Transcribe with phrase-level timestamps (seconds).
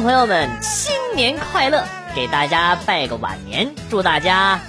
[0.00, 1.84] 朋友们，新年快乐！
[2.16, 4.60] 给大家拜个晚年，祝大家，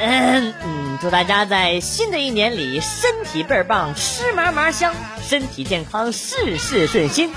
[0.00, 7.30] 嗯嗯，祝大家在新的一年里身体倍儿棒，吃嘛嘛香，身体健康，事事顺心。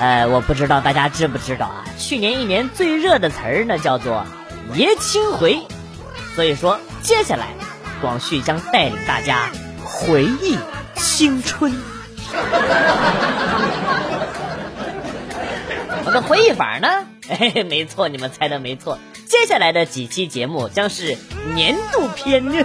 [0.00, 1.84] 呃，我不知道大家知不知道啊？
[1.98, 4.26] 去年一年最热的词儿呢，叫做
[4.74, 5.62] “爷青回”。
[6.34, 7.46] 所以说，接下来
[8.00, 9.50] 广旭将带领大家
[9.84, 10.58] 回忆
[10.96, 11.72] 青春。
[16.06, 17.06] 我的回忆法呢？
[17.28, 18.98] 嘿 嘿，没错，你们猜的没错。
[19.26, 21.16] 接下来的几期节目将是
[21.54, 22.44] 年度篇。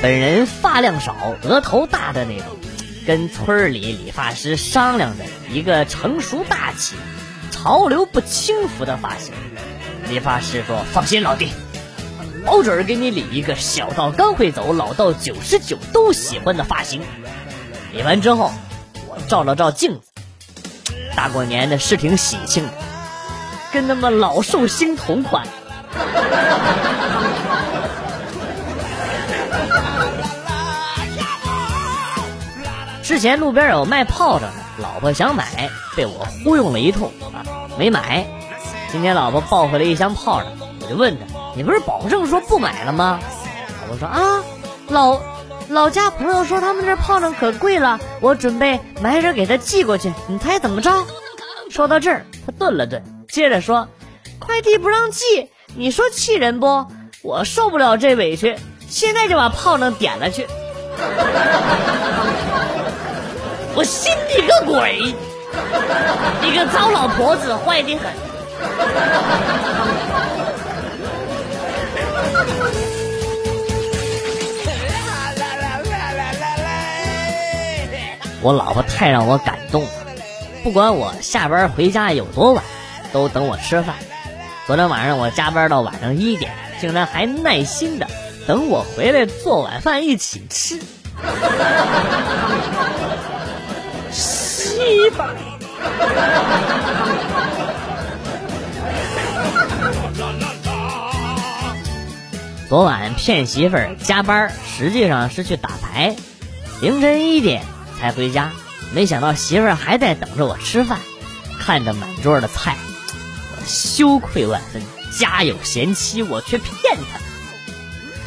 [0.00, 2.56] 本人发量少，额头大的那种，
[3.04, 6.94] 跟村里理发师商量着一个成熟大气、
[7.50, 9.34] 潮流不轻浮的发型。
[10.08, 11.50] 理发师说：“放心，老弟。”
[12.48, 17.02] 保准给你理一个小到刚会走，老到九十九都喜欢的发型。
[17.92, 18.50] 理完之后，
[19.06, 20.22] 我照了照镜子，
[21.14, 22.72] 大过年的是挺喜庆的，
[23.70, 25.46] 跟他妈老寿星同款。
[33.02, 37.44] 之前路边有卖炮仗的，老婆想买，被我忽悠了一通啊，
[37.78, 38.26] 没买。
[38.90, 41.37] 今天老婆抱回来一箱炮仗，我就问他。
[41.58, 43.18] 你不是保证说不买了吗？
[43.80, 44.44] 老婆说啊，
[44.90, 45.20] 老
[45.68, 50.12] 老家朋友说他们这炮仗可贵了，我准备买点给他寄过去。
[50.28, 51.04] 你猜怎么着？
[51.68, 53.88] 说到这儿，他顿了顿，接着说，
[54.38, 56.86] 快递不让寄，你说气人不？
[57.22, 58.56] 我受不了这委屈，
[58.88, 60.46] 现在就把炮仗点了去。
[63.74, 65.12] 我信你个鬼！
[66.40, 68.12] 你个糟老婆子，坏的很。
[78.40, 79.90] 我老婆太让我感动了，
[80.62, 82.62] 不管我下班回家有多晚，
[83.12, 83.96] 都等我吃饭。
[84.66, 88.06] 昨天晚上我加班到晚上一点，竟然还耐心的
[88.46, 90.78] 等我回来做晚饭一起吃。
[102.68, 106.14] 昨晚骗媳妇儿加班，实际上是去打牌，
[106.82, 107.62] 凌晨一点
[107.98, 108.52] 才回家。
[108.92, 110.98] 没想到媳妇儿还在等着我吃饭，
[111.58, 112.76] 看着满桌的菜，
[113.56, 114.82] 我羞愧万分。
[115.18, 117.18] 家有贤妻，我却骗她。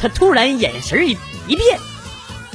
[0.00, 1.16] 她突然眼神一
[1.46, 1.78] 一变，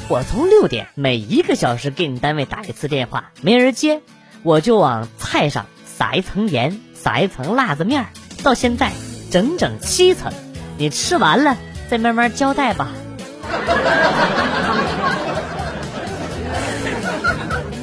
[0.09, 4.01] 我从六点每一个小时给你单位打一次电话，没人接，
[4.43, 8.07] 我就往菜上撒一层盐，撒一层辣子面，
[8.43, 8.91] 到现在
[9.31, 10.33] 整整七层。
[10.77, 11.55] 你吃完了。
[11.88, 12.88] 再慢慢交代吧。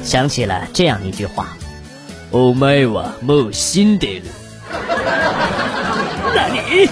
[0.02, 4.24] 想起了这样一句话：“お前はもう死んでる。”
[6.34, 6.88] 那你？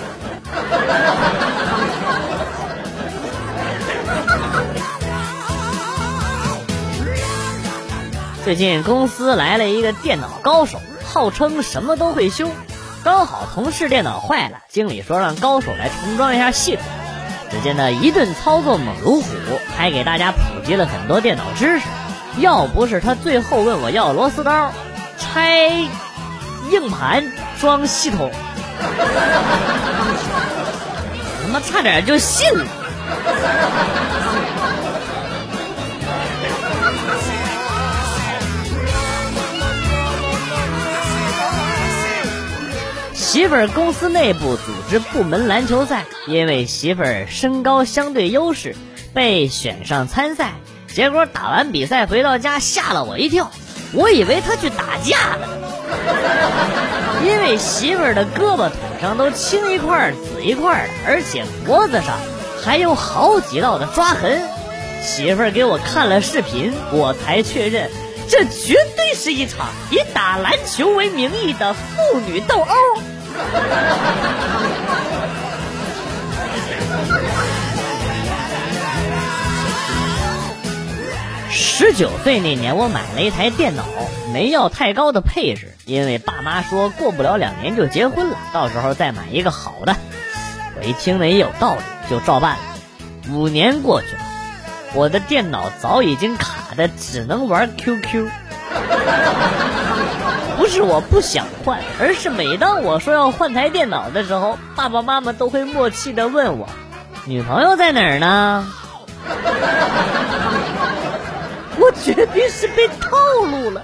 [8.45, 12.49] 最近公司来了一个电脑高手，号称什么都会修。
[13.05, 16.85] 刚好同事电脑坏了，经理说让高手来重装一下系统。
[17.54, 19.28] 只见他一顿操作猛如虎，
[19.78, 21.86] 还给大家普及了很多电脑知识。
[22.40, 24.72] 要不是他最后问我要螺丝刀，
[25.20, 25.70] 拆
[26.72, 27.24] 硬盘
[27.62, 28.32] 装系统，
[31.40, 32.66] 我 他妈差点就信了。
[43.34, 48.76] 媳妇儿公司内部组织部门篮球赛，因为媳妇儿身高相对优势，
[49.12, 50.52] 被选上参赛。
[50.94, 53.50] 结果打完比赛回到家，吓了我一跳，
[53.92, 55.50] 我以为他去打架了。
[57.26, 62.20] 因为媳妇儿的胳膊腿上都青一块紫一块的，而且脖子上
[62.64, 64.44] 还有好几道的抓痕。
[65.02, 67.90] 媳妇儿给我看了视频，我才确认，
[68.30, 72.76] 这绝对是一场以打篮球为名义的妇女斗殴。
[81.52, 83.84] 十九岁那年，我买了一台电脑，
[84.32, 89.96] 没要太高的配置，因为爸妈说过不了两年就结婚了，到时候再买一个好的。
[90.78, 92.60] 我一听那也有道理，就照办了。
[93.32, 94.22] 五年过去了，
[94.94, 98.30] 我的电脑早已经卡的只能玩 QQ。
[100.64, 106.70] 不是我不想换，而是每当我说要换台电脑的时候，爸爸妈妈都会默契的问我
[107.28, 108.66] ：“女朋友在哪儿呢？
[111.78, 113.18] 我绝对是被套
[113.52, 113.84] 路了。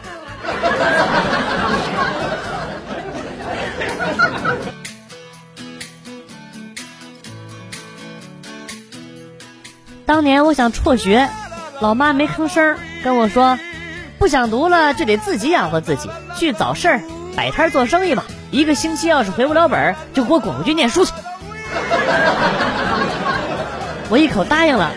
[10.05, 11.27] 当年我想辍学，
[11.81, 13.59] 老妈没吭声，跟我说，
[14.17, 16.09] 不想读了就得自己养活自己，
[16.39, 17.01] 去找事儿，
[17.35, 18.23] 摆摊做生意吧。
[18.49, 21.11] 一个星期要是回不了本，就给我滚回去念书去。
[24.09, 24.91] 我一口答应了。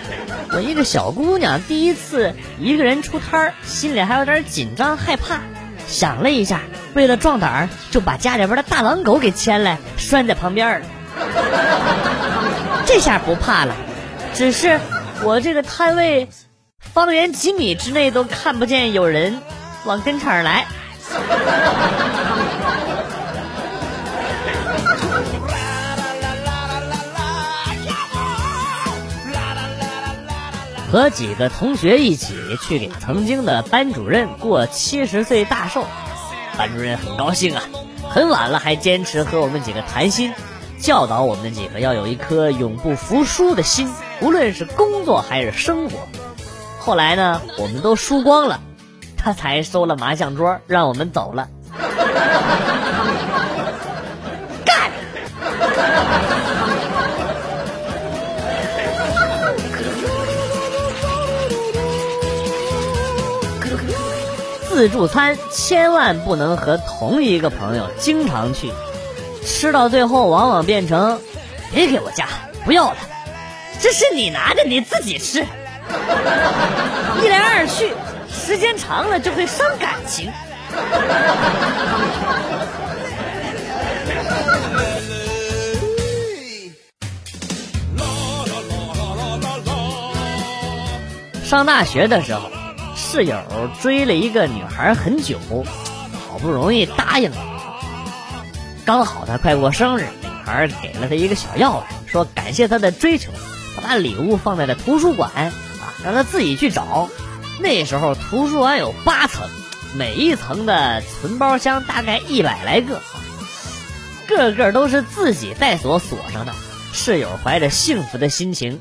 [0.55, 5.41] 我一个小姑娘第一次一个人出摊，心里还有点紧张害怕。
[5.87, 6.61] 想了一下，
[6.95, 10.87] 为了壮胆儿，就把家里边的大狼狗给牵来拴在旁边了。
[12.87, 13.75] 这下不怕了，
[14.33, 14.79] 只是。
[15.25, 16.29] 我这个摊位，
[16.81, 19.41] 方圆几米之内都看不见有人
[19.85, 20.67] 往跟前来。
[30.91, 35.87] 和几个同学一起去给曾经的班主任过七十岁大寿，
[36.59, 37.63] 班主任很高兴啊，
[38.11, 40.35] 很晚了还坚持和我们几个谈心。
[40.79, 43.91] 教导我们几个要有一颗永不服输的心，
[44.21, 45.97] 无论是工作还是生活。
[46.79, 48.61] 后来呢，我们都输光了，
[49.25, 51.49] 他才收了麻将桌，让我们走了。
[54.65, 54.91] 干！
[64.69, 68.73] 自助餐千万不能和同一个朋友经常去。
[69.45, 71.21] 吃到最后，往往变成
[71.73, 72.27] 别给我加，
[72.65, 72.97] 不要了，
[73.81, 75.41] 这是你拿的，你自己吃。
[77.23, 77.93] 一来二去，
[78.53, 80.31] 时间长了就会伤感情。
[91.43, 92.51] 上大学的时候，
[92.95, 93.41] 室友
[93.81, 95.39] 追了一个女孩很久，
[96.29, 97.39] 好不容易答应了。
[98.85, 103.33] 刚好他快过生日，女孩给了他一个小钥匙，说感谢他的追求。
[103.75, 105.51] 他把礼物放在了图书馆啊，
[106.05, 107.09] 让他自己去找。
[107.61, 109.49] 那时候图书馆有八层，
[109.95, 113.01] 每一层的存包箱大概一百来个，
[114.27, 116.53] 个个都是自己带锁锁上的。
[116.93, 118.81] 室友怀着幸福的心情，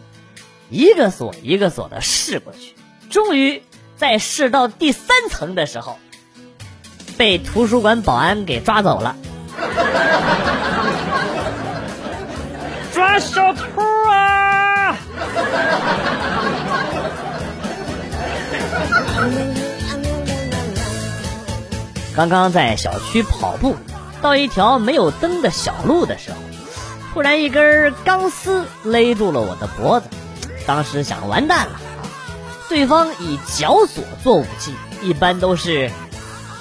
[0.70, 2.76] 一个锁一个锁的试过去，
[3.10, 3.64] 终于
[3.96, 5.98] 在试到第三层的时候，
[7.18, 9.16] 被图书馆保安给抓走了。
[12.94, 13.64] 抓小偷
[22.22, 23.76] 刚刚在小区跑步，
[24.22, 26.38] 到一条没有灯的小路的时候，
[27.12, 30.06] 突然一根钢丝勒住了我的脖子。
[30.68, 31.82] 当时想完蛋了，
[32.70, 35.90] 对方以绞索做武器，一般都是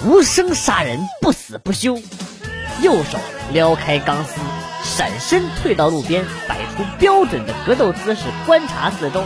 [0.03, 1.95] 无声杀人，不死不休。
[2.81, 3.19] 右手
[3.53, 4.41] 撩开钢丝，
[4.83, 9.23] 闪身退到路边，摆出标准的格斗姿势，观察四周。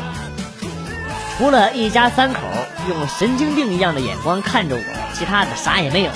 [1.38, 2.40] 除了一家三口
[2.88, 4.82] 用神经病一样的眼光看着我，
[5.14, 6.12] 其他的啥也没有。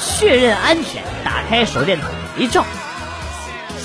[0.00, 2.64] 确认安全，打开手电筒一照，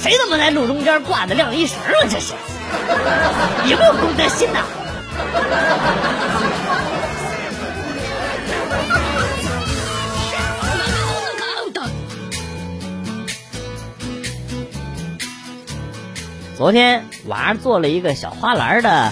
[0.02, 1.94] 谁他妈在路中间挂的晾衣绳啊？
[2.10, 2.34] 这是
[3.66, 4.60] 有没有公德心呐？
[16.66, 19.12] 昨天娃做了一个小花篮的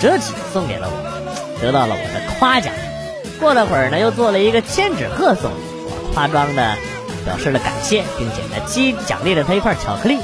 [0.00, 2.72] 折纸送给了我，得到了我的夸奖。
[3.40, 6.76] 过了会儿呢，又做了一个千纸鹤送我，夸张的
[7.24, 10.20] 表示了感谢，并且呢，激奖励了他一块巧克力。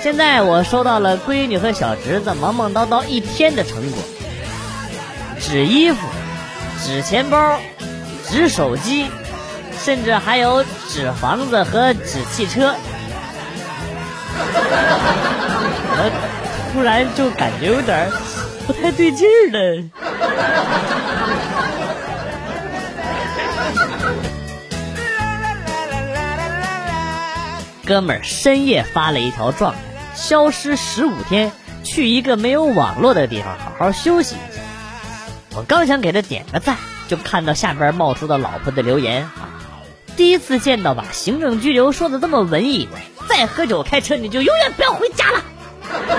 [0.00, 4.00] 现在我收到了闺女和小侄子忙忙叨叨一天的成果：
[5.40, 6.06] 纸衣服、
[6.84, 7.58] 纸钱包、
[8.28, 9.08] 纸手机，
[9.76, 12.76] 甚至还有纸房子和纸汽车。
[16.72, 18.10] 突然就感觉有点
[18.66, 19.82] 不太对劲儿了。
[27.84, 29.78] 哥们儿深夜发了一条状态，
[30.14, 34.60] 消失十五天，去一个没有网络的地方好好休息一下。
[35.54, 36.76] 我刚想给他点个赞，
[37.08, 39.50] 就看到下边冒出的老婆的留言啊！
[40.16, 42.88] 第一次见到把行政拘留说的这么文艺，
[43.28, 45.42] 再喝酒开车你就永远不要回家了。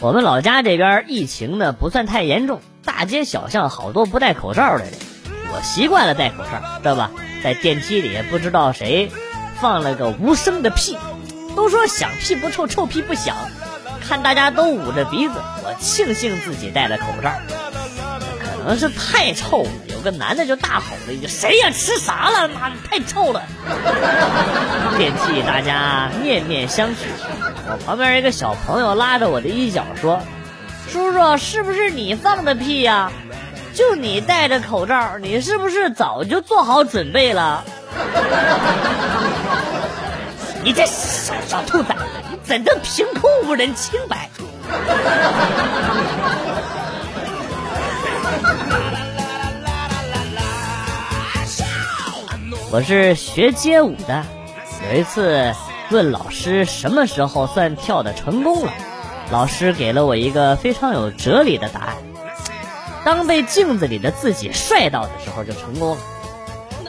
[0.00, 4.92] 我们老家这边疫情呢不算太严重，大街小巷好多不戴口罩的人。
[5.50, 7.10] 我习惯了戴口罩，知道吧？
[7.42, 9.10] 在电梯里不知道谁
[9.60, 10.98] 放了个无声的屁，
[11.56, 13.36] 都说响屁不臭，臭屁不响。
[14.06, 17.32] 看大家都捂着鼻子，我庆幸自己戴了口罩。
[18.40, 21.70] 可能是太臭，有个男的就大吼了一句：“谁呀？
[21.70, 22.48] 吃啥了？
[22.48, 23.42] 妈的，太臭了！”
[24.96, 26.94] 电梯里大家面面相觑。
[27.66, 30.22] 我旁边一个小朋友拉着我的衣角说
[30.92, 33.10] ：“叔叔，是不是你放的屁呀？
[33.74, 37.64] 就你戴着口罩，你是不是早就做好准备了？”
[40.62, 44.30] 你这小小兔崽子，你怎能凭空无人清白？
[52.74, 54.26] 我是学街舞的，
[54.90, 55.54] 有一次
[55.92, 58.72] 问老师什么时候算跳的成功了，
[59.30, 61.96] 老师给了我一个非常有哲理的答案：
[63.04, 65.98] 当被镜子里的自己帅到的时候就成功了。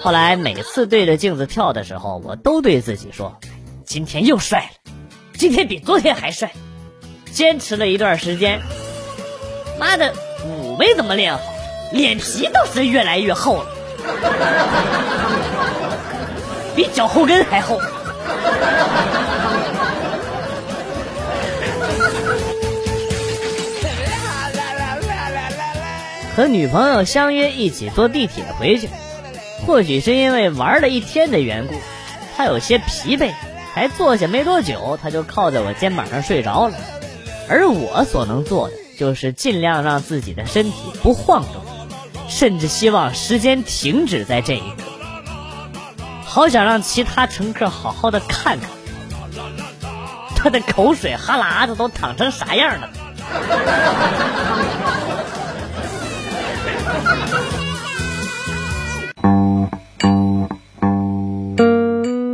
[0.02, 3.40] 后来每次对着镜子跳的时候，我都对自己说：
[3.86, 4.92] 今天又帅了，
[5.38, 6.52] 今天比昨天还帅。
[7.32, 8.60] 坚持了一段时间，
[9.80, 10.16] 妈的，
[10.48, 11.42] 舞没怎么练好，
[11.92, 13.68] 脸皮倒是越来越厚了。
[16.76, 17.80] 比脚后跟还厚。
[26.36, 28.90] 和女朋友相约一起坐地铁回去，
[29.66, 31.76] 或许是因为玩了一天的缘故，
[32.36, 33.32] 她有些疲惫，
[33.74, 36.76] 才坐下没多久，她就靠在我肩膀上睡着了。
[37.48, 41.65] 而我所能做的，就是尽量让自己的身体不晃动，
[42.28, 44.84] 甚至希望时间停止在这一刻。
[46.26, 48.70] 好想让其他乘客好好的看看，
[50.36, 52.90] 他的口水哈喇子都淌成啥样了。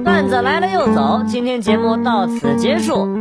[0.03, 3.20] 段子来了又走，今天节目到此结束。